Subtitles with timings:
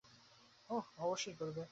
[0.69, 1.63] ওহ, অবশ্যই করবে।